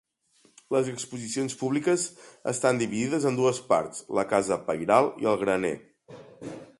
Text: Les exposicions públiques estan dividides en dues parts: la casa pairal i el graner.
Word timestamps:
Les 0.75 0.87
exposicions 0.91 1.55
públiques 1.59 2.05
estan 2.53 2.81
dividides 2.83 3.29
en 3.33 3.37
dues 3.41 3.61
parts: 3.73 4.01
la 4.21 4.27
casa 4.35 4.61
pairal 4.71 5.13
i 5.25 5.31
el 5.35 5.39
graner. 5.45 5.75